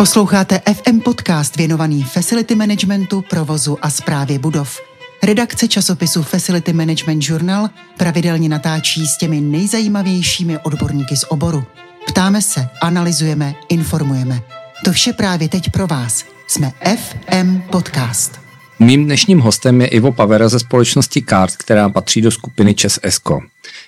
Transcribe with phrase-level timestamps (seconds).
[0.00, 4.80] Posloucháte FM podcast věnovaný facility managementu, provozu a správě budov.
[5.22, 11.64] Redakce časopisu Facility Management Journal pravidelně natáčí s těmi nejzajímavějšími odborníky z oboru.
[12.08, 14.42] Ptáme se, analyzujeme, informujeme.
[14.84, 16.24] To vše právě teď pro vás.
[16.46, 18.40] Jsme FM Podcast.
[18.78, 23.40] Mým dnešním hostem je Ivo Pavera ze společnosti CART, která patří do skupiny Čes Esko.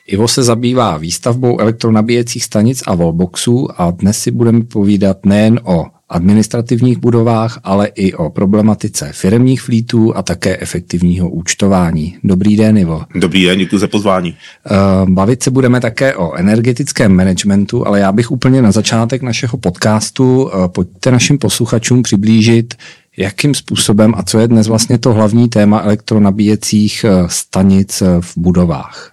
[0.07, 6.00] Ivo se zabývá výstavbou elektronabíjecích stanic a wallboxů a dnes si budeme povídat nejen o
[6.11, 12.17] administrativních budovách, ale i o problematice firmních flítů a také efektivního účtování.
[12.25, 13.03] Dobrý den, Ivo.
[13.15, 14.35] Dobrý den, děkuji za pozvání.
[14.67, 14.71] Eh,
[15.09, 20.51] bavit se budeme také o energetickém managementu, ale já bych úplně na začátek našeho podcastu
[20.51, 22.75] eh, pojďte našim posluchačům přiblížit,
[23.17, 29.13] jakým způsobem a co je dnes vlastně to hlavní téma elektronabíjecích eh, stanic v budovách.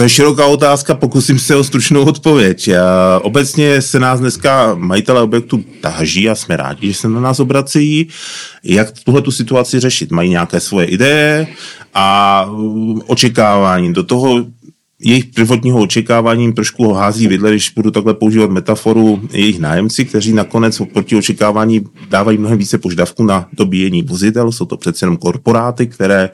[0.00, 2.68] To je široká otázka, pokusím se o stručnou odpověď.
[2.68, 7.40] Já, obecně se nás dneska majitele objektu taží a jsme rádi, že se na nás
[7.40, 8.08] obrací,
[8.64, 10.10] jak tuhle tu situaci řešit.
[10.10, 11.46] Mají nějaké svoje ideje
[11.94, 13.92] a uh, očekávání.
[13.92, 14.44] Do toho
[15.00, 20.82] jejich prvotního očekáváním trošku hází vidle, když budu takhle používat metaforu jejich nájemci, kteří nakonec
[20.92, 24.52] proti očekávání dávají mnohem více požadavků na dobíjení vozidel.
[24.52, 26.30] Jsou to přece jenom korporáty, které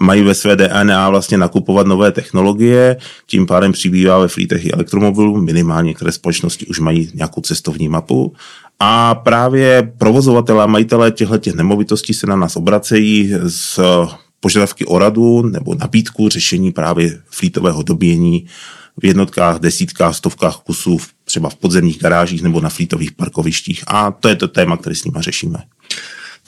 [0.00, 2.96] mají ve své DNA vlastně nakupovat nové technologie,
[3.26, 8.34] tím pádem přibývá ve flítech i elektromobilů, minimálně některé společnosti už mají nějakou cestovní mapu
[8.80, 13.80] a právě provozovatelé a majitelé těchto nemovitostí se na nás obracejí s
[14.40, 18.46] požadavky o radu nebo nabídku řešení právě flítového dobíjení
[19.00, 23.84] v jednotkách, desítkách, stovkách kusů, třeba v podzemních garážích nebo na flítových parkovištích.
[23.86, 25.58] A to je to téma, které s nimi řešíme.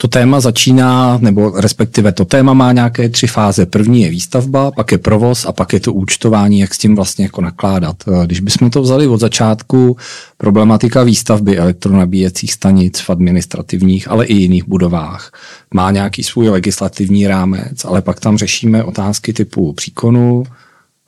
[0.03, 3.65] To téma začíná, nebo respektive to téma má nějaké tři fáze.
[3.65, 7.25] První je výstavba, pak je provoz a pak je to účtování, jak s tím vlastně
[7.25, 7.95] jako nakládat.
[8.07, 9.97] Eh, když bychom to vzali od začátku,
[10.37, 15.31] problematika výstavby elektronabíjecích stanic v administrativních, ale i jiných budovách
[15.73, 20.43] má nějaký svůj legislativní rámec, ale pak tam řešíme otázky typu příkonu,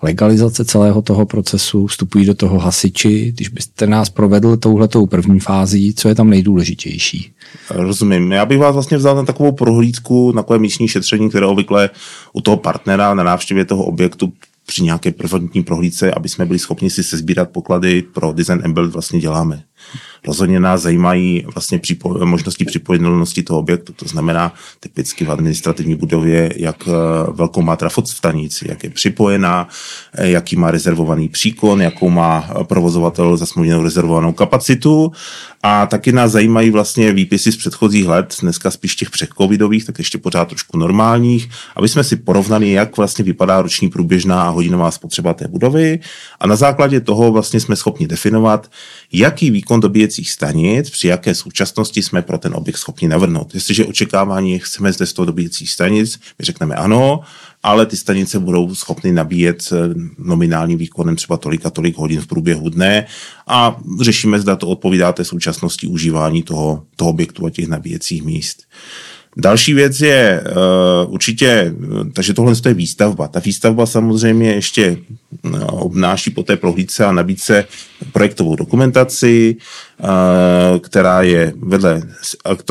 [0.01, 3.31] legalizace celého toho procesu, vstupují do toho hasiči.
[3.31, 7.31] Když byste nás provedl touhletou první fází, co je tam nejdůležitější?
[7.69, 8.31] Rozumím.
[8.31, 11.89] Já bych vás vlastně vzal na takovou prohlídku, na takové místní šetření, které obvykle
[12.33, 14.33] u toho partnera na návštěvě toho objektu
[14.65, 18.93] při nějaké prvotní prohlídce, aby jsme byli schopni si sezbírat poklady pro design and build
[18.93, 19.63] vlastně děláme.
[20.27, 26.53] Rozhodně nás zajímají vlastně připo- možnosti připojitelnosti toho objektu, to znamená typicky v administrativní budově,
[26.55, 26.91] jak eh,
[27.31, 29.67] velkou má trafot stanici, jak je připojená,
[30.13, 35.11] eh, jaký má rezervovaný příkon, jakou má provozovatel zasmluvněnou rezervovanou kapacitu.
[35.67, 40.17] A taky nás zajímají vlastně výpisy z předchozích let, dneska spíš těch předcovidových, tak ještě
[40.17, 45.33] pořád trošku normálních, aby jsme si porovnali, jak vlastně vypadá roční průběžná a hodinová spotřeba
[45.33, 45.99] té budovy.
[46.39, 48.69] A na základě toho vlastně jsme schopni definovat,
[49.11, 53.55] jaký výkon dobíjecích stanic, při jaké současnosti jsme pro ten objekt schopni navrhnout.
[53.55, 57.21] Jestliže očekávání chceme zde 100 dobíjecích stanic, my řekneme ano,
[57.63, 62.27] ale ty stanice budou schopny nabíjet eh, nominálním výkonem třeba tolik a tolik hodin v
[62.27, 63.05] průběhu dne
[63.47, 68.63] a řešíme, zda to odpovídá té současnosti užívání toho, toho objektu a těch nabíjecích míst.
[69.37, 70.43] Další věc je
[71.05, 71.73] uh, určitě,
[72.13, 73.27] takže tohle je výstavba.
[73.27, 74.97] Ta výstavba samozřejmě ještě
[75.43, 77.65] uh, obnáší po té prohlídce a nabídce
[78.11, 79.55] projektovou dokumentaci,
[79.99, 82.01] uh, která je vedle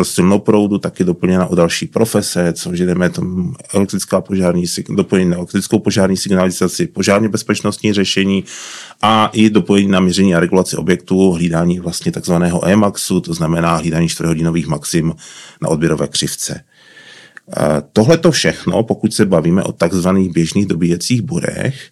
[0.02, 6.16] silnoproudu taky doplněna o další profese, což jdeme tam elektrická požární, doplnění na elektrickou požární
[6.16, 8.44] signalizaci, požárně bezpečnostní řešení
[9.02, 14.08] a i dopojení na měření a regulaci objektů, hlídání vlastně takzvaného EMAXu, to znamená hlídání
[14.08, 15.14] 4-hodinových maxim
[15.62, 16.53] na odběrové křivce.
[17.92, 21.90] Tohle to všechno, pokud se bavíme o takzvaných běžných dobíjecích bodech,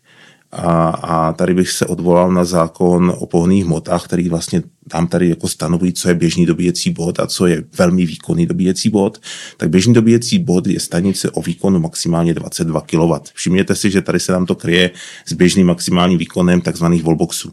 [0.52, 5.28] a, a tady bych se odvolal na zákon o pohonných hmotách, který vlastně tam tady
[5.28, 9.20] jako stanovují, co je běžný dobíjecí bod a co je velmi výkonný dobíjecí bod.
[9.56, 13.12] Tak běžný dobíjecí bod je stanice o výkonu maximálně 22 kW.
[13.34, 14.90] Všimněte si, že tady se nám to kryje
[15.26, 17.52] s běžným maximálním výkonem takzvaných wallboxů.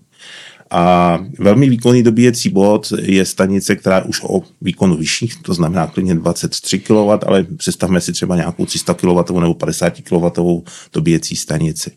[0.71, 6.15] A velmi výkonný dobíjecí bod je stanice, která už o výkonu vyšší, to znamená klidně
[6.15, 10.61] 23 kW, ale představme si třeba nějakou 300 kW nebo 50 kW
[10.93, 11.91] dobíjecí stanici.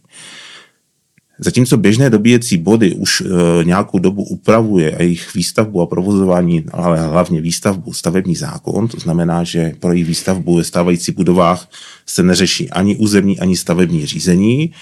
[1.39, 3.25] Zatímco běžné dobíjecí body už e,
[3.65, 9.45] nějakou dobu upravuje a jejich výstavbu a provozování, ale hlavně výstavbu stavební zákon, to znamená,
[9.45, 11.69] že pro jejich výstavbu ve stávajících budovách
[12.07, 14.73] se neřeší ani územní, ani stavební řízení,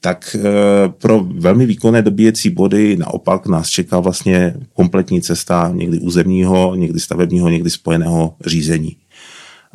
[0.00, 0.40] tak e,
[0.88, 7.48] pro velmi výkonné dobíjecí body naopak nás čeká vlastně kompletní cesta někdy územního, někdy stavebního,
[7.48, 8.96] někdy spojeného řízení.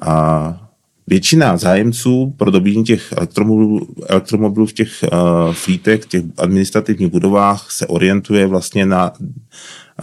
[0.01, 0.65] A
[1.07, 7.87] Většina zájemců pro dobíjení těch elektromobilů, elektromobilů v těch uh, flítech, těch administrativních budovách se
[7.87, 9.13] orientuje vlastně na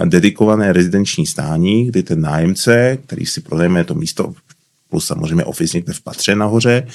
[0.04, 4.34] dedikované rezidenční stání, kdy ten nájemce, který si pronajme to místo,
[4.88, 6.86] plus samozřejmě office někde v patře nahoře,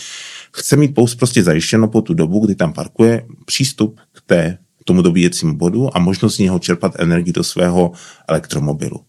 [0.52, 4.58] chce mít pouze prostě zajištěno po tu dobu, kdy tam parkuje, přístup k té,
[4.88, 7.92] tomu dobíjecímu bodu a možnost z něho čerpat energii do svého
[8.28, 9.02] elektromobilu.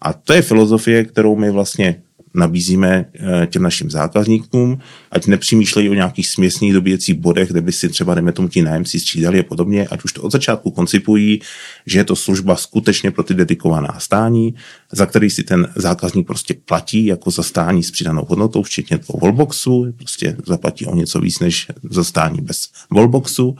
[0.00, 2.02] A to je filozofie, kterou my vlastně
[2.36, 4.78] nabízíme eh, těm našim zákazníkům,
[5.10, 9.00] ať nepřemýšlejí o nějakých směsných dobíjecích bodech, kde by si třeba, dejme tomu, ti nájemci
[9.00, 11.40] střídali a podobně, ať už to od začátku koncipují,
[11.86, 14.54] že je to služba skutečně pro ty dedikovaná stání,
[14.92, 19.18] za který si ten zákazník prostě platí jako za stání s přidanou hodnotou, včetně toho
[19.22, 23.56] wallboxu, prostě zaplatí o něco víc než za stání bez wallboxu.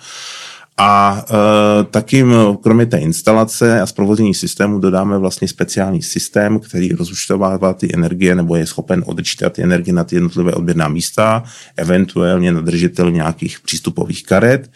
[0.78, 2.25] A e, taky
[2.62, 8.56] kromě té instalace a zprovoznění systému dodáme vlastně speciální systém, který rozúčtovává ty energie nebo
[8.56, 11.44] je schopen odečítat ty energie na ty jednotlivé odběrná místa,
[11.76, 14.70] eventuálně na držitel nějakých přístupových karet.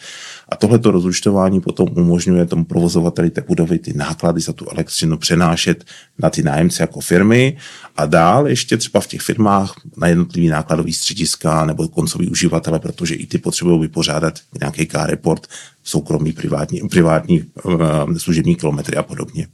[0.51, 5.83] A tohleto rozúčtování potom umožňuje tomu provozovateli té budovy ty náklady za tu elektřinu přenášet
[6.19, 7.57] na ty nájemce jako firmy
[7.97, 13.15] a dál ještě třeba v těch firmách na jednotlivý nákladový střediska nebo koncový uživatele, protože
[13.15, 15.47] i ty potřebují vypořádat nějaký K-report,
[15.83, 17.73] soukromý, privátní, privátní uh,
[18.17, 19.47] služební kilometry a podobně.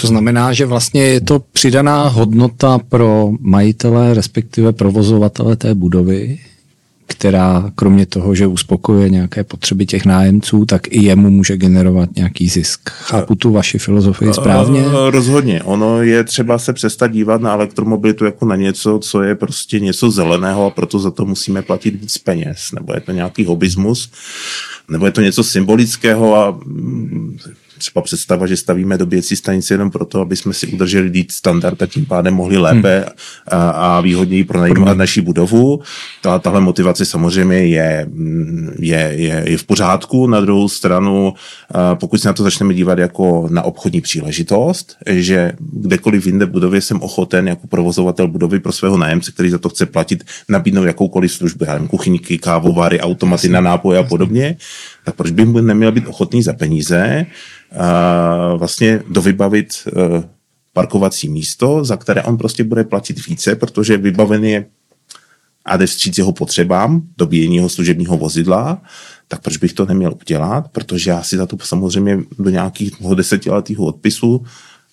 [0.00, 6.38] To znamená, že vlastně je to přidaná hodnota pro majitele, respektive provozovatele té budovy,
[7.08, 12.48] která kromě toho, že uspokojuje nějaké potřeby těch nájemců, tak i jemu může generovat nějaký
[12.48, 12.90] zisk.
[12.90, 14.84] Chápu tu vaši filozofii správně?
[15.10, 15.62] Rozhodně.
[15.62, 20.10] Ono je třeba se přestat dívat na elektromobilitu jako na něco, co je prostě něco
[20.10, 22.58] zeleného a proto za to musíme platit víc peněz.
[22.74, 24.10] Nebo je to nějaký hobismus,
[24.88, 26.58] nebo je to něco symbolického a
[27.78, 31.86] třeba představa, že stavíme dobíjecí stanici jenom proto, aby jsme si udrželi dít standard a
[31.86, 33.06] tím pádem mohli lépe hmm.
[33.46, 35.80] a, a výhodněji pronajímat naši budovu.
[36.22, 38.08] Ta, tahle motivace samozřejmě je,
[38.78, 40.26] je, je, je v pořádku.
[40.26, 41.34] Na druhou stranu,
[41.94, 47.00] pokud se na to začneme dívat jako na obchodní příležitost, že kdekoliv jinde budově jsem
[47.02, 51.64] ochoten jako provozovatel budovy pro svého nájemce, který za to chce platit, nabídnout jakoukoliv službu,
[51.64, 54.56] já nevím, kuchyňky, kávovary, automaty na nápoje a podobně,
[55.08, 57.26] tak proč bych neměl být ochotný za peníze
[58.56, 59.90] vlastně dovybavit e,
[60.72, 64.66] parkovací místo, za které on prostě bude platit více, protože vybaven je
[65.64, 68.82] a jde vstříc jeho potřebám dobíjení jeho služebního vozidla,
[69.28, 70.68] tak proč bych to neměl udělat?
[70.72, 74.44] Protože já si za to samozřejmě do nějakého desetiletého odpisu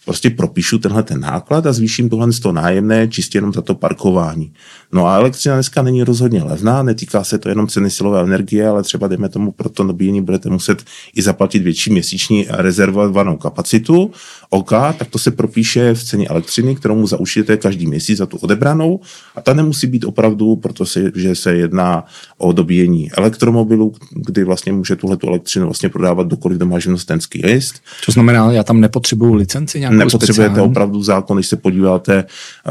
[0.06, 3.76] prostě propíšu tenhle ten náklad a zvýším tohle z toho nájemné čistě jenom za to
[3.76, 4.54] parkování.
[4.92, 8.84] No a elektřina dneska není rozhodně levná, netýká se to jenom ceny silové energie, ale
[8.84, 10.84] třeba dejme tomu pro to nabíjení budete muset
[11.16, 14.12] i zaplatit větší měsíční rezervovanou kapacitu.
[14.50, 18.38] OK, tak to se propíše v ceně elektřiny, kterou mu zaušíte každý měsíc za tu
[18.38, 19.00] odebranou
[19.36, 22.06] a ta nemusí být opravdu, protože se jedná
[22.38, 27.76] o dobíjení elektromobilu, kdy vlastně může tuhle tu elektřinu vlastně prodávat dokoliv doma živnostenský list.
[28.06, 30.72] To znamená, já tam nepotřebuju licenci nějakou Nepotřebujete speciální?
[30.72, 32.24] opravdu zákon, když se podíváte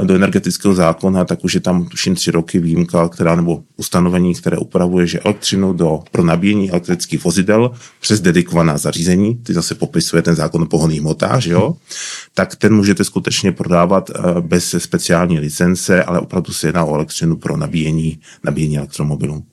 [0.02, 4.58] do energetického zákona, tak už je tam tuším tři roky výjimka, která nebo ustanovení, které
[4.58, 10.34] upravuje, že elektřinu do, pro nabíjení elektrických vozidel přes dedikovaná zařízení, ty zase popisuje ten
[10.34, 11.76] zákon o pohonných hmotách, jo,
[12.34, 17.36] tak ten můžete skutečně prodávat eh, bez speciální licence, ale opravdu se jedná o elektřinu
[17.36, 19.44] pro nabíjení, nabíjení elektromobilů.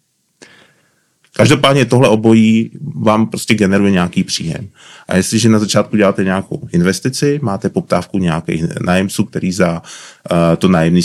[1.42, 4.70] Každopádně tohle obojí vám prostě generuje nějaký příjem.
[5.08, 9.82] A jestliže na začátku děláte nějakou investici, máte poptávku nějakých nájemců, který za
[10.32, 11.02] uh, to nájemný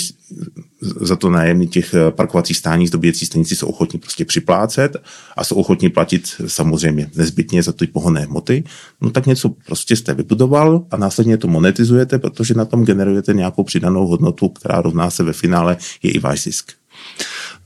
[0.80, 4.96] za to nájemní těch eh, parkovacích stání z dobíjecí stanici jsou ochotní prostě připlácet
[5.37, 8.64] a jsou ochotní platit samozřejmě nezbytně za ty pohonné hmoty,
[9.00, 13.64] no tak něco prostě jste vybudoval a následně to monetizujete, protože na tom generujete nějakou
[13.64, 16.72] přidanou hodnotu, která rovná se ve finále je i váš zisk.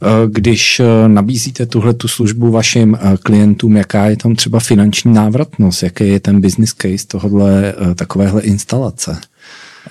[0.03, 5.13] Eh, když eh, nabízíte tuhle tu službu vašim eh, klientům, jaká je tam třeba finanční
[5.13, 9.19] návratnost, jaký je ten business case tohohle, takovéhle instalace?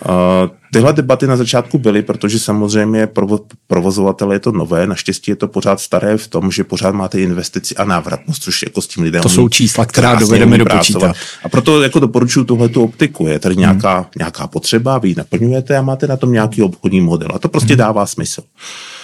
[0.06, 5.36] Uh, tyhle debaty na začátku byly, protože samozřejmě provo- provozovatele je to nové, naštěstí je
[5.36, 9.04] to pořád staré v tom, že pořád máte investici a návratnost, což jako s tím
[9.04, 9.22] lidem.
[9.22, 11.16] To jsou čísla, která dovedeme dopočítat.
[11.44, 13.28] A proto jako doporučuji tuhle tu optiku.
[13.28, 14.06] Je tady nějaká, hmm.
[14.20, 17.30] nějaká potřeba, vy ji naplňujete a máte na tom nějaký obchodní model.
[17.34, 17.80] A to prostě hmm.
[17.80, 18.42] dává smysl.
[18.42, 18.99] Uh,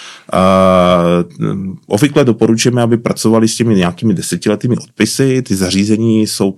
[1.86, 5.42] obvykle doporučujeme, aby pracovali s těmi nějakými desetiletými odpisy.
[5.42, 6.54] Ty zařízení jsou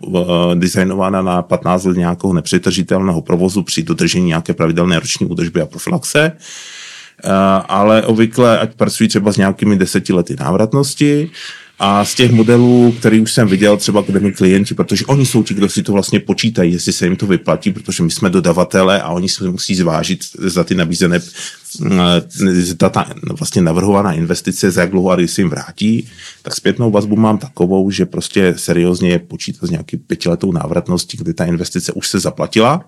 [0.54, 6.32] designována na 15 let nějakého nepřetržitelného provozu při dodržení nějaké pravidelné roční údržby a profilaxe.
[7.68, 11.30] Ale obvykle, ať pracují třeba s nějakými deseti lety návratnosti,
[11.78, 15.42] a z těch modelů, který už jsem viděl, třeba kde mi klienti, protože oni jsou
[15.42, 19.02] ti, kdo si to vlastně počítají, jestli se jim to vyplatí, protože my jsme dodavatele
[19.02, 21.20] a oni se musí zvážit za ty nabízené
[22.76, 23.06] ta, ta
[23.38, 26.08] vlastně navrhovaná investice, za jak dlouho a se jim vrátí,
[26.42, 31.34] tak zpětnou vazbu mám takovou, že prostě seriózně je počítat s nějaký pětiletou návratností, kdy
[31.34, 32.84] ta investice už se zaplatila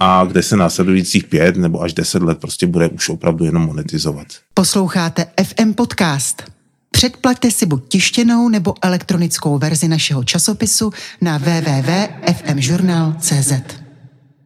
[0.00, 4.26] a kde se následujících pět nebo až deset let prostě bude už opravdu jenom monetizovat.
[4.54, 6.53] Posloucháte FM Podcast.
[6.94, 13.52] Předplaťte si buď tištěnou nebo elektronickou verzi našeho časopisu na www.fmjournal.cz.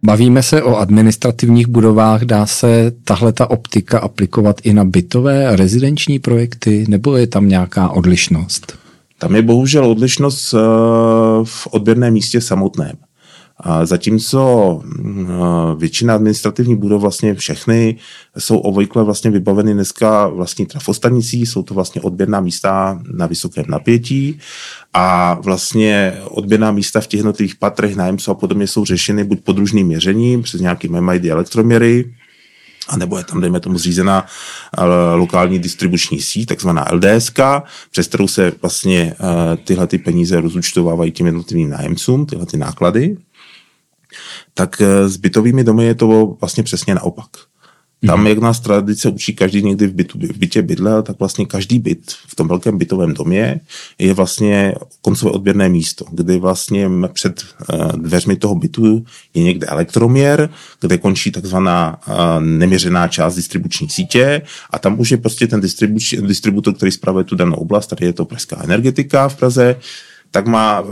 [0.05, 5.57] Bavíme se o administrativních budovách, dá se tahle ta optika aplikovat i na bytové a
[5.57, 8.79] rezidenční projekty, nebo je tam nějaká odlišnost?
[9.19, 10.59] Tam je bohužel odlišnost eh,
[11.45, 12.97] v odběrném místě samotném.
[13.61, 15.29] A zatímco mm,
[15.77, 17.97] většina administrativních budov, vlastně všechny,
[18.39, 24.39] jsou obvykle vlastně vybaveny dneska vlastní trafostanicí, jsou to vlastně odběrná místa na vysokém napětí
[24.95, 29.87] a vlastně odběrná místa v těch jednotlivých patrech nájemců a podobně jsou řešeny buď podružným
[29.87, 32.15] měřením přes nějaký MID elektroměry,
[32.89, 34.27] a nebo je tam, dejme tomu, zřízená
[35.15, 37.41] lokální distribuční síť, takzvaná LDSK,
[37.91, 39.15] přes kterou se vlastně
[39.65, 43.17] tyhle ty peníze rozúčtovávají těm jednotlivým nájemcům, tyhle ty náklady
[44.55, 47.29] tak eh, s bytovými domy je to vlastně přesně naopak.
[48.07, 51.79] Tam, jak nás tradice učí, každý někdy v, bytu, v bytě bydlel, tak vlastně každý
[51.79, 53.61] byt v tom velkém bytovém domě
[53.99, 60.51] je vlastně koncové odběrné místo, kdy vlastně před eh, dveřmi toho bytu je někde elektroměr,
[60.81, 65.61] kde končí takzvaná eh, neměřená část distribuční sítě a tam už je prostě ten
[66.23, 69.77] distributor, který spravuje tu danou oblast, tady je to Pražská energetika v Praze,
[70.31, 70.89] tak má uh,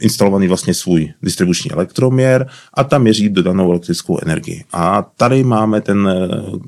[0.00, 4.64] instalovaný vlastně svůj distribuční elektroměr a tam měří dodanou elektrickou energii.
[4.72, 6.60] A tady máme ten uh,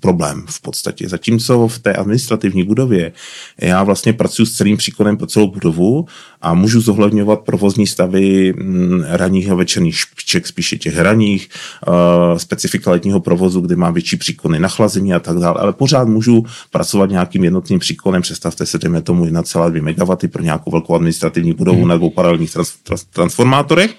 [0.00, 1.08] problém v podstatě.
[1.08, 3.12] Zatímco v té administrativní budově
[3.60, 6.06] já vlastně pracuji s celým příkonem pro celou budovu
[6.42, 11.48] a můžu zohledňovat provozní stavy mm, ranních a večerních špiček, spíše těch raních,
[11.88, 16.44] uh, specifika letního provozu, kde má větší příkony nachlazení a tak dále, ale pořád můžu
[16.70, 21.78] pracovat nějakým jednotným příkonem, představte se, dejme tomu 1,2 MW pro nějakou velkou administrativní budovu
[21.78, 21.88] hmm.
[21.88, 23.94] na dvou paralelních trans, trans, transformátorech,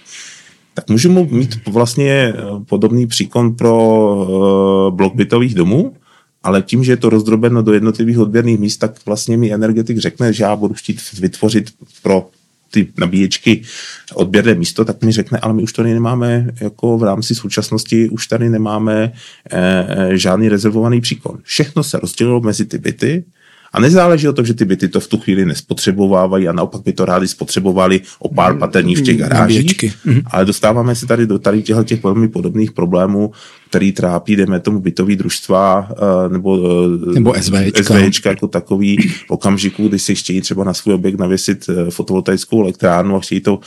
[0.73, 2.33] tak můžu mu mít vlastně eh,
[2.69, 5.93] podobný příkon pro uh, blok bytových domů,
[6.43, 10.33] ale tím, že je to rozdrobeno do jednotlivých odběrných míst, tak vlastně mi energetik řekne,
[10.33, 12.29] že já budu chtít vytvořit pro
[12.71, 13.61] ty nabíječky
[14.13, 18.27] odběrné místo, tak mi řekne, ale my už tady nemáme, jako v rámci současnosti, už
[18.27, 19.13] tady nemáme
[19.51, 21.39] e, žádný rezervovaný příkon.
[21.43, 23.23] Všechno se rozdělilo mezi ty byty,
[23.77, 26.93] a nezáleží o tom, že ty byty to v tu chvíli nespotřebovávají a naopak by
[26.93, 29.95] to rádi spotřebovali o pár mm, paterní v těch mm, garážích.
[30.05, 30.21] Mm.
[30.25, 33.31] Ale dostáváme se tady do tady těchto těch velmi podobných problémů,
[33.69, 36.59] který trápí, jdeme tomu bytový družstva eh, nebo,
[37.11, 37.83] eh, nebo SVčka.
[37.83, 42.61] SVčka jako takový v okamžiku, kdy si chtějí třeba na svůj objekt navěsit eh, fotovoltaickou
[42.61, 43.59] elektrárnu a chtějí to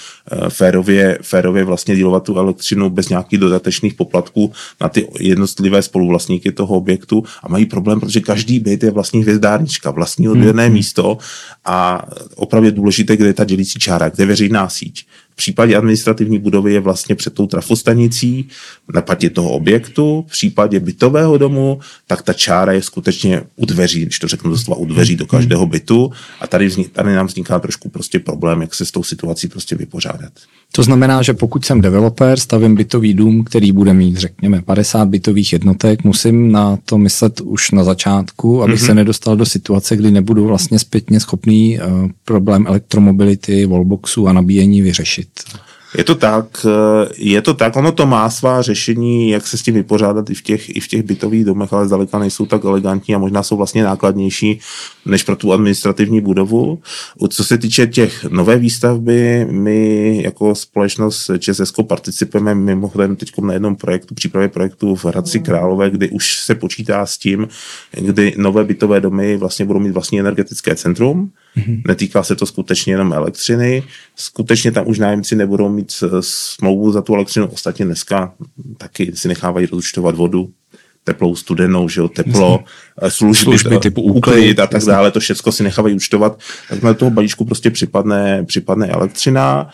[0.49, 6.77] férově, férově vlastně dílovat tu elektřinu bez nějakých dodatečných poplatků na ty jednotlivé spoluvlastníky toho
[6.77, 10.73] objektu a mají problém, protože každý byt je vlastní hvězdárnička, vlastní odběrné hmm.
[10.73, 11.19] místo
[11.65, 15.07] a opravdu je důležité, kde je ta dělící čára, kde je veřejná síť
[15.37, 18.49] případě administrativní budovy je vlastně před tou trafostanicí
[18.95, 24.03] na patě toho objektu, v případě bytového domu, tak ta čára je skutečně u dveří,
[24.03, 27.59] když to řeknu doslova u dveří do každého bytu a tady, vznik, tady nám vzniká
[27.59, 30.33] trošku prostě problém, jak se s tou situací prostě vypořádat.
[30.73, 35.53] To znamená, že pokud jsem developer, stavím bytový dům, který bude mít, řekněme, 50 bytových
[35.53, 38.87] jednotek, musím na to myslet už na začátku, aby mm-hmm.
[38.87, 44.83] se nedostal do situace, kdy nebudu vlastně zpětně schopný uh, problém elektromobility, wallboxu a nabíjení
[44.83, 45.29] vyřešit.
[45.99, 49.63] Je to tak, eh, je to tak, ono to má svá řešení, jak se s
[49.63, 53.15] tím vypořádat i v těch, i v těch bytových domech, ale zdaleka nejsou tak elegantní
[53.15, 54.61] a možná jsou vlastně nákladnější
[55.07, 56.79] než pro tu administrativní budovu.
[57.29, 63.77] Co se týče těch nové výstavby, my jako společnost ČSSK participujeme mimochodem teď na jednom
[63.77, 67.49] projektu, přípravě projektu v Hradci Králové, kdy už se počítá s tím,
[67.93, 71.83] kdy nové bytové domy vlastně budou mít vlastní energetické centrum, Mm-hmm.
[71.87, 73.83] Netýká se to skutečně jenom elektřiny.
[74.17, 77.47] Skutečně tam už nájemci nebudou mít smlouvu za tu elektřinu.
[77.47, 78.33] Ostatně dneska
[78.79, 80.51] taky si nechávají rozúčtovat vodu,
[81.05, 82.65] teplou, studenou, že jo, teplo,
[83.03, 83.11] Jasně.
[83.11, 86.41] služby, služby typu úklid a tak dále, to všechno si nechávají účtovat.
[86.69, 89.71] Tak na toho balíčku prostě připadne, připadne elektřina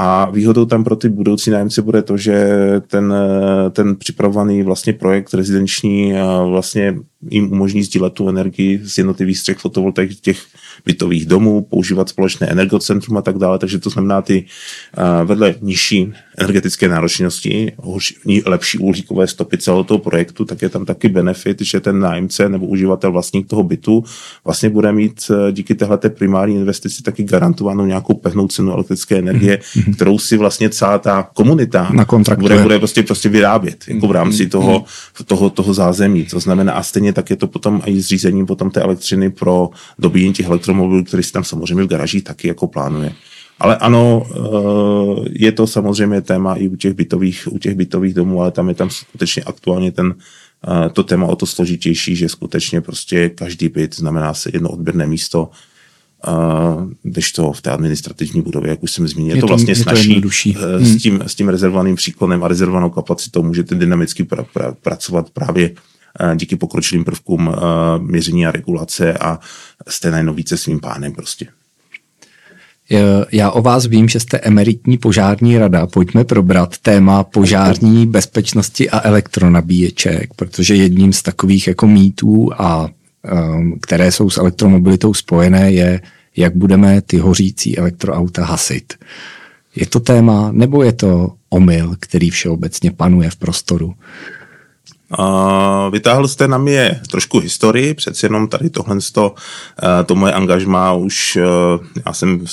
[0.00, 2.48] a výhodou tam pro ty budoucí nájemci bude to, že
[2.86, 3.14] ten,
[3.72, 6.12] ten připravovaný vlastně projekt rezidenční
[6.48, 6.96] vlastně
[7.30, 10.38] jim umožní sdílet tu energii z jednotlivých střech fotovoltaik těch
[10.84, 14.44] bytových domů, používat společné energocentrum a tak dále, takže to znamená ty
[15.24, 17.72] vedle nižší energetické náročnosti,
[18.46, 22.66] lepší uhlíkové stopy celého toho projektu, tak je tam taky benefit, že ten nájemce nebo
[22.66, 24.04] uživatel vlastník toho bytu
[24.44, 29.56] vlastně bude mít e, díky téhle primární investici taky garantovanou nějakou pevnou cenu elektrické energie,
[29.56, 29.94] mm-hmm.
[29.94, 32.06] kterou si vlastně celá ta komunita Na
[32.38, 34.50] bude, bude prostě, prostě vyrábět jako v rámci mm-hmm.
[34.50, 34.84] toho,
[35.26, 36.24] toho, toho zázemí.
[36.24, 40.34] To znamená, a stejně tak je to potom i zřízením potom té elektřiny pro dobíjení
[40.34, 43.12] těch elektromobilů, který si tam samozřejmě v garažích taky jako plánuje.
[43.60, 44.26] Ale ano,
[45.30, 48.74] je to samozřejmě téma i u těch bytových, u těch bytových domů, ale tam je
[48.74, 50.14] tam skutečně aktuálně ten,
[50.92, 55.50] to téma o to složitější, že skutečně prostě každý byt znamená se jedno odběrné místo,
[57.02, 60.20] když to v té administrativní budově, jak už jsem zmínil, je to, to vlastně snaží
[60.20, 64.72] to eh, s, tím, s tím rezervovaným příklonem a rezervovanou kapacitou můžete dynamicky pra, pra,
[64.72, 65.70] pracovat právě
[66.20, 67.58] eh, díky pokročilým prvkům eh,
[67.98, 69.38] měření a regulace a
[69.88, 71.46] jste najednou více svým pánem prostě.
[73.32, 75.86] Já o vás vím, že jste emeritní požární rada.
[75.86, 82.88] Pojďme probrat téma požární bezpečnosti a elektronabíječek, protože jedním z takových jako mýtů a
[83.32, 86.00] Um, které jsou s elektromobilitou spojené, je,
[86.36, 88.94] jak budeme ty hořící elektroauta hasit.
[89.76, 93.94] Je to téma, nebo je to omyl, který všeobecně panuje v prostoru?
[95.18, 99.34] Uh, vytáhl jste na mě trošku historii, přeci jenom tady tohle to,
[99.82, 102.44] uh, to moje angažmá už, uh, já jsem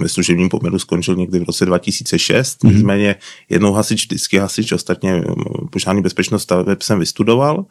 [0.00, 2.74] ve služebním poměru skončil někdy v roce 2006, mm-hmm.
[2.74, 3.16] nicméně
[3.48, 5.24] jednou hasič, vždycky hasič, ostatně
[5.70, 7.58] požární bezpečnost staveb jsem vystudoval.
[7.58, 7.64] Uh,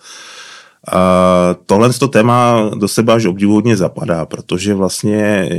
[0.87, 5.49] a tohle to téma do sebe až obdivuhodně zapadá, protože vlastně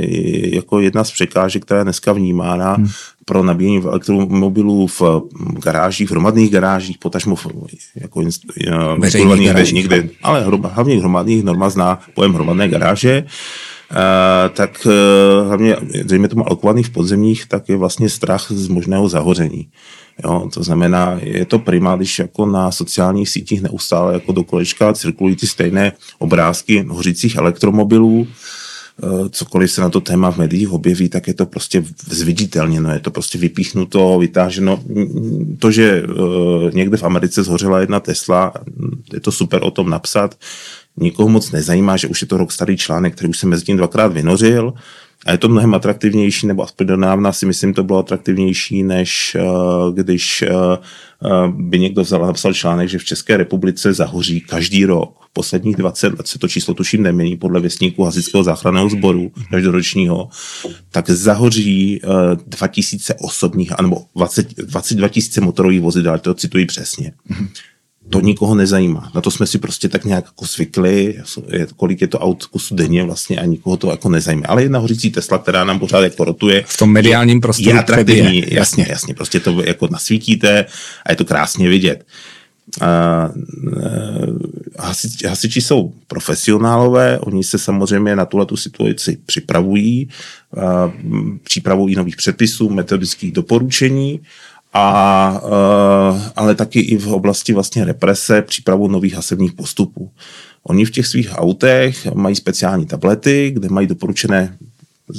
[0.53, 2.87] jako jedna z překážek, která je dneska vnímána hmm.
[3.25, 5.01] pro nabíjení v elektromobilů v
[5.63, 7.47] garážích, v hromadných garážích, potažmo v,
[7.95, 8.21] jako
[8.97, 13.72] veřejných garážích, kde, ale hlavně hromadných norma zná pojem hromadné garáže, Uh,
[14.53, 19.67] tak uh, hlavně, zřejmě tomu alokovaných v podzemních, tak je vlastně strach z možného zahoření.
[20.23, 24.93] Jo, to znamená, je to prima, když jako na sociálních sítích neustále jako do kolečka
[24.93, 31.09] cirkulují ty stejné obrázky hořících elektromobilů, eh, cokoliv se na to téma v médiích objeví,
[31.09, 34.83] tak je to prostě zviditelněno, je to prostě vypíchnuto, vytáženo.
[35.59, 38.53] To, že eh, někde v Americe zhořela jedna Tesla,
[39.13, 40.35] je to super o tom napsat,
[40.97, 43.77] nikoho moc nezajímá, že už je to rok starý článek, který už jsem mezi tím
[43.77, 44.73] dvakrát vynořil,
[45.25, 49.37] a je to mnohem atraktivnější, nebo aspoň do návna si myslím, to bylo atraktivnější, než
[49.39, 50.43] uh, když
[51.21, 55.19] uh, by někdo vzal a napsal článek, že v České republice zahoří každý rok.
[55.33, 60.29] Posledních 20 let se to číslo tuším nemění podle věstníku Hasičského záchranného sboru každoročního,
[60.91, 62.11] tak zahoří uh,
[62.47, 67.13] 2000 osobních, nebo 20, 22 000 motorových vozidel, to cituji přesně.
[68.09, 69.11] To nikoho nezajímá.
[69.15, 71.15] Na to jsme si prostě tak nějak jako zvykli,
[71.75, 74.45] kolik je to aut kusu denně vlastně a nikoho to jako nezajímá.
[74.47, 76.63] Ale jedna hořící Tesla, která nám pořád jako rotuje.
[76.67, 80.65] V tom mediálním prostoru je atraktivní, je, jasně, jasně, prostě to jako nasvítíte
[81.05, 82.05] a je to krásně vidět.
[82.81, 83.31] A,
[84.79, 90.09] hasiči, hasiči jsou profesionálové, oni se samozřejmě na tuhle tu situaci připravují,
[90.57, 90.91] a,
[91.43, 94.19] přípravují nových předpisů, metodických doporučení
[94.73, 100.11] a, uh, ale taky i v oblasti vlastně represe, přípravu nových hasebních postupů.
[100.63, 104.57] Oni v těch svých autech mají speciální tablety, kde mají doporučené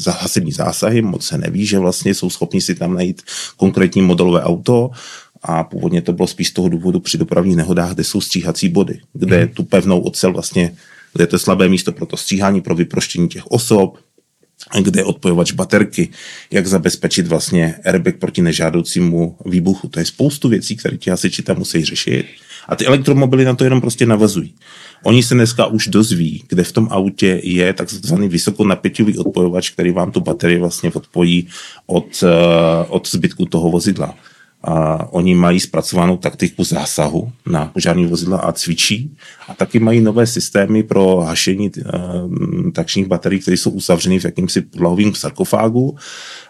[0.07, 3.23] hasební zásahy, moc se neví, že vlastně jsou schopni si tam najít
[3.57, 4.91] konkrétní modelové auto
[5.43, 9.01] a původně to bylo spíš z toho důvodu při dopravních nehodách, kde jsou stříhací body,
[9.13, 9.49] kde mm.
[9.49, 10.75] tu pevnou ocel vlastně,
[11.13, 13.99] kde je to slabé místo pro to stříhání, pro vyproštění těch osob,
[14.81, 16.09] kde odpojovač baterky,
[16.51, 19.89] jak zabezpečit vlastně airbag proti nežádoucímu výbuchu.
[19.89, 22.27] To je spoustu věcí, které ti hasiči tam musí řešit.
[22.69, 24.55] A ty elektromobily na to jenom prostě navazují.
[25.03, 30.13] Oni se dneska už dozví, kde v tom autě je takzvaný vysokonapěťový odpojovač, který vám
[30.13, 31.49] tu baterii vlastně odpojí
[31.87, 34.15] od, eh, od zbytku toho vozidla
[34.65, 39.17] a oni mají zpracovanou taktiku zásahu na požární vozidla a cvičí.
[39.49, 44.61] A taky mají nové systémy pro hašení uh, takšních baterií, které jsou uzavřeny v jakýmsi
[44.61, 45.97] podlahovým sarkofágu.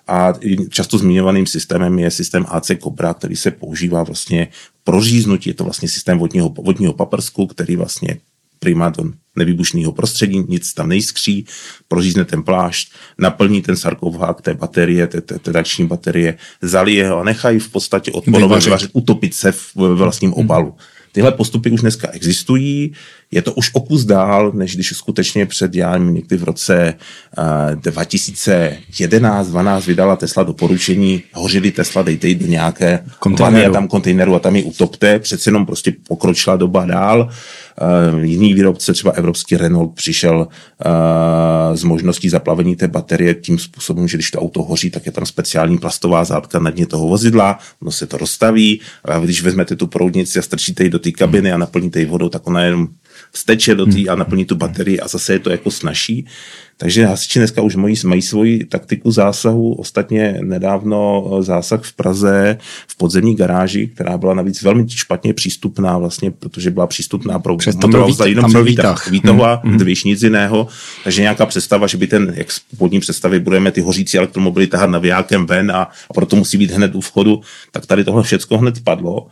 [0.08, 0.32] A
[0.68, 4.48] často zmiňovaným systémem je systém AC Cobra, který se používá vlastně
[4.84, 8.18] pro říznutí, je to vlastně systém vodního, vodního paprsku, který vlastně
[8.64, 9.04] prima do
[9.36, 11.46] nevybušného prostředí, nic tam nejskří,
[11.88, 17.20] prořízne ten plášť, naplní ten sarkofág té baterie, té, té, té reakční baterie, zalije ho
[17.20, 20.40] a nechají v podstatě odporovat, vyvařit, utopit se v, v vlastním hmm.
[20.40, 20.74] obalu.
[21.12, 22.92] Tyhle postupy už dneska existují,
[23.30, 26.94] je to už okus dál, než když skutečně před, já někdy v roce
[27.38, 27.44] uh,
[27.80, 33.04] 2011-12 vydala Tesla doporučení, hořili Tesla, dejte ji do nějaké
[33.40, 37.20] vany a tam kontejneru a tam ji utopte, přece jenom prostě pokročila doba dál.
[37.20, 37.28] Uh,
[38.22, 44.16] jiný výrobce, třeba evropský Renault, přišel uh, s možností zaplavení té baterie tím způsobem, že
[44.16, 47.90] když to auto hoří, tak je tam speciální plastová zátka na dně toho vozidla, ono
[47.90, 48.80] se to rozstaví.
[49.04, 52.28] A když vezmete tu proudnici a strčíte ji do té kabiny a naplníte ji vodou,
[52.28, 52.88] tak ona jenom
[53.34, 56.26] vsteče do té a naplní tu baterii a zase je to jako snaží.
[56.76, 59.74] Takže hasiči dneska už mají, mají svoji taktiku zásahu.
[59.74, 65.98] Ostatně nedávno eh, zásah v Praze v podzemní garáži, která byla navíc velmi špatně přístupná,
[65.98, 69.10] vlastně, protože byla přístupná pro Přes tam byl, výtah, tam byl výtah.
[69.64, 69.78] Hmm.
[69.78, 70.68] dvěž nic jiného.
[71.04, 74.90] Takže nějaká představa, že by ten, jak z původní představy, budeme ty hořící elektromobily tahat
[74.90, 78.84] navijákem ven a, a proto musí být hned u vchodu, tak tady tohle všechno hned
[78.84, 79.26] padlo.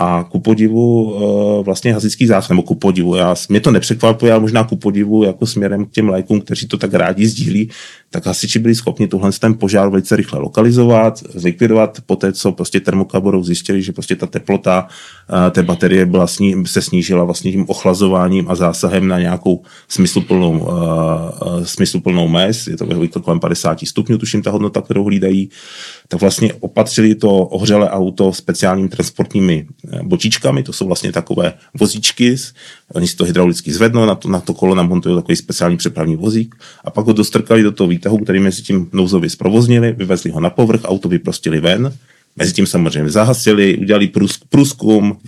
[0.00, 4.40] A ku podivu eh, vlastně hasičský zásah, nebo ku podivu, já, mě to nepřekvapuje, ale
[4.40, 7.70] možná ku podivu jako směrem k těm lajkům, kteří to tak rádi sdílí,
[8.10, 11.98] tak hasiči byli schopni tuhle ten požár velice rychle lokalizovat, zlikvidovat.
[12.06, 14.88] Po té, co prostě termokaborou zjistili, že prostě ta teplota
[15.46, 20.58] eh, té baterie byla sní, se snížila vlastně tím ochlazováním a zásahem na nějakou smysluplnou,
[20.58, 25.50] uh, smysluplnou mez, je to kolem 50 stupňů, tuším ta hodnota, kterou hlídají,
[26.08, 29.66] tak vlastně opatřili to ohřelé auto speciálními transportními
[30.02, 32.36] bočičkami, to jsou vlastně takové vozíčky,
[32.94, 36.54] oni si to hydraulicky zvednou, na to, na to kolo namontují takový speciální přepravní vozík
[36.84, 40.50] a pak ho dostrkali do toho výtahu, který mezi tím nouzově zprovoznili, vyvezli ho na
[40.50, 41.92] povrch, auto vyprostili ven,
[42.36, 44.10] mezi tím samozřejmě zahasili, udělali
[44.48, 45.18] průzkum,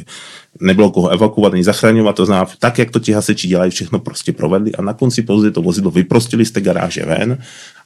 [0.62, 4.33] nebylo koho evakuovat ani zachraňovat, to znamená, tak, jak to ti hasiči dělají, všechno prostě
[4.33, 7.38] provedli a na konci pouze to vozidlo vyprostili z té garáže ven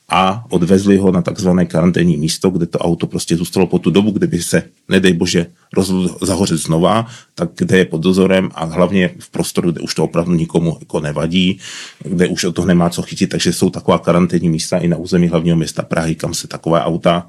[0.08, 4.10] a odvezli ho na takzvané karanténní místo, kde to auto prostě zůstalo po tu dobu,
[4.10, 9.30] kdyby se, nedej bože, rozhodl zahořet znova, tak kde je pod dozorem a hlavně v
[9.30, 11.58] prostoru, kde už to opravdu nikomu jako nevadí,
[12.04, 15.28] kde už o toho nemá co chytit, takže jsou taková karanténní místa i na území
[15.28, 17.26] hlavního města Prahy, kam se takové auta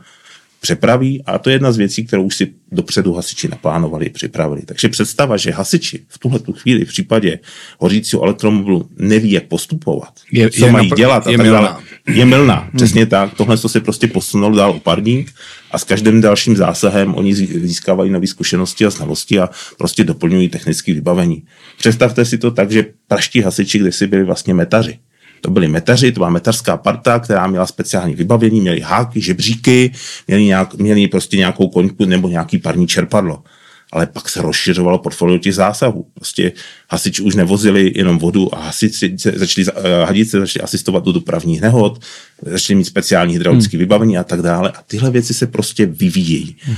[0.61, 4.61] přepraví a to je jedna z věcí, kterou už si dopředu hasiči naplánovali, připravili.
[4.65, 7.39] Takže představa, že hasiči v tuhle tu chvíli v případě
[7.79, 11.75] hořícího elektromobilu neví, jak postupovat, je, co je mají napr- dělat a je tak dále,
[12.07, 12.55] je milná.
[12.55, 12.71] Hmm.
[12.75, 13.33] Přesně tak.
[13.33, 15.25] Tohle to se prostě posunulo dál o pár dní
[15.71, 20.93] a s každým dalším zásahem oni získávají nové zkušenosti a znalosti a prostě doplňují technické
[20.93, 21.43] vybavení.
[21.77, 24.99] Představte si to tak, že praští hasiči kde si byli vlastně metaři.
[25.41, 29.91] To byli metaři, to byla metařská parta, která měla speciální vybavení, měli háky, žebříky,
[30.27, 33.43] měli, nějak, měli prostě nějakou koňku nebo nějaký parní čerpadlo.
[33.91, 36.05] Ale pak se rozšiřovalo portfolio těch zásahů.
[36.13, 36.51] Prostě
[36.89, 42.01] hasiči už nevozili jenom vodu a hasiči začali, eh, hadice začali asistovat do dopravních nehod,
[42.41, 43.79] začali mít speciální hydraulické hmm.
[43.79, 44.71] vybavení a tak dále.
[44.71, 46.55] A tyhle věci se prostě vyvíjejí.
[46.61, 46.75] Hmm.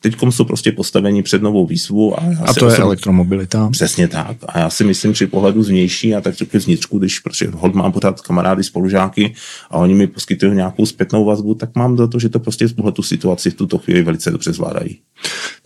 [0.00, 2.20] Teď jsou prostě postavení před novou výzvu.
[2.20, 3.68] A, a to je elektromobilita.
[3.72, 4.36] Přesně tak.
[4.48, 7.92] A já si myslím při pohledu zvnější a tak řekl vnitřku, když protože hod mám
[7.92, 9.34] pořád kamarády, spolužáky
[9.70, 12.74] a oni mi poskytují nějakou zpětnou vazbu, tak mám za to, že to prostě z
[12.92, 14.98] tu situaci v tuto chvíli velice dobře zvládají.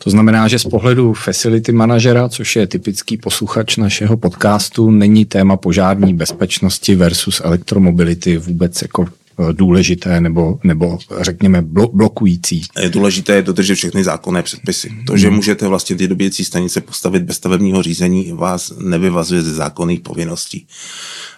[0.05, 5.57] To znamená, že z pohledu facility manažera, což je typický posluchač našeho podcastu, není téma
[5.57, 9.07] požární bezpečnosti versus elektromobility vůbec jako
[9.53, 12.63] důležité nebo, nebo řekněme blokující.
[12.83, 14.91] Je důležité dodržet všechny zákonné předpisy.
[15.07, 15.37] To, že hmm.
[15.37, 20.67] můžete vlastně ty dobíjecí stanice postavit bez stavebního řízení, vás nevyvazuje ze zákonných povinností.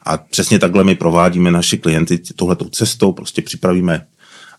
[0.03, 4.07] A přesně takhle my provádíme naše klienty tohletou cestou, prostě připravíme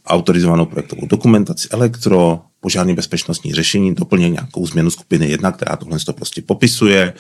[0.08, 6.14] autorizovanou projektovou dokumentaci elektro, požární bezpečnostní řešení, doplně nějakou změnu skupiny jedna, která tohle to
[6.14, 7.14] prostě popisuje.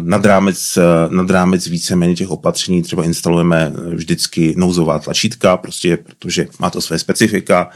[0.00, 0.78] Nad rámec,
[1.10, 6.98] nad rámec víceméně těch opatření třeba instalujeme vždycky nouzová tlačítka, prostě protože má to své
[6.98, 7.70] specifika.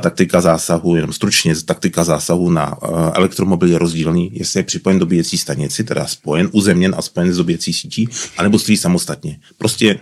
[0.00, 2.76] Taktika zásahu, jenom stručně, taktika zásahu na
[3.14, 7.36] elektromobil je rozdílný, jestli je připojen do bíjecí stanici, teda spojen, uzemněn a spojen s
[7.36, 8.08] dobíjecí sítí,
[8.38, 9.38] anebo stojí samostatně.
[9.58, 9.98] Prostě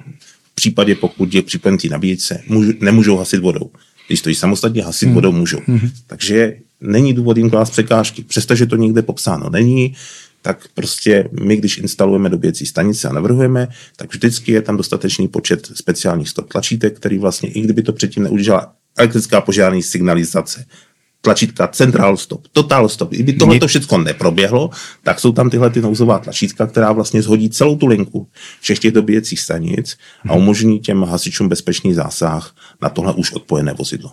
[0.60, 2.42] případě, pokud je připojen k nabíječce,
[2.80, 3.70] nemůžou hasit vodou.
[4.06, 5.14] Když stojí samostatně, hasit hmm.
[5.14, 5.58] vodou můžou.
[5.66, 5.90] Hmm.
[6.06, 8.22] Takže není důvod jim klást překážky.
[8.22, 9.94] Přestože to někde popsáno není,
[10.42, 15.72] tak prostě my, když instalujeme doběcí stanice a navrhujeme, tak vždycky je tam dostatečný počet
[15.74, 20.64] speciálních stop tlačítek, který vlastně, i kdyby to předtím neudělala elektrická požární signalizace,
[21.20, 23.10] tlačítka Central Stop, Total Stop.
[23.10, 24.70] Kdyby tohle to všechno neproběhlo,
[25.02, 28.28] tak jsou tam tyhle ty nouzová tlačítka, která vlastně zhodí celou tu linku
[28.60, 29.96] všech těch dobíjecích stanic
[30.28, 34.10] a umožní těm hasičům bezpečný zásah na tohle už odpojené vozidlo.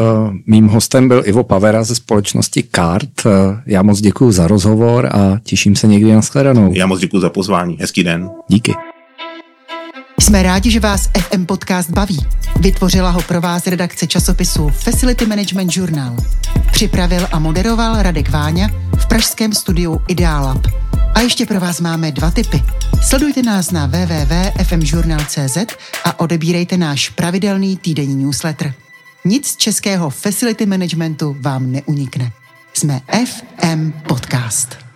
[0.00, 3.26] Uh, mým hostem byl Ivo Pavera ze společnosti KART.
[3.26, 3.32] Uh,
[3.66, 6.72] já moc děkuji za rozhovor a těším se někdy na shledanou.
[6.74, 7.76] Já moc děkuji za pozvání.
[7.80, 8.30] Hezký den.
[8.48, 8.72] Díky.
[10.22, 12.26] Jsme rádi, že vás FM Podcast baví.
[12.60, 16.16] Vytvořila ho pro vás redakce časopisu Facility Management Journal.
[16.72, 20.66] Připravil a moderoval Radek Váňa v pražském studiu Idealab.
[21.14, 22.62] A ještě pro vás máme dva tipy.
[23.02, 25.56] Sledujte nás na www.fmjournal.cz
[26.04, 28.74] a odebírejte náš pravidelný týdenní newsletter.
[29.24, 32.32] Nic z českého facility managementu vám neunikne.
[32.74, 34.91] Jsme FM Podcast.